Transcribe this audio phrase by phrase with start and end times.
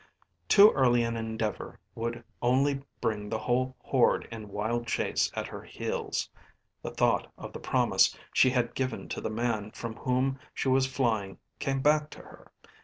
[0.49, 5.61] Too early an endeavour would only bring the whole horde in wild chase at her
[5.61, 6.27] heels.
[6.81, 10.87] The thought of the promise she had given to the man from whom she was
[10.87, 12.51] flying came back to her.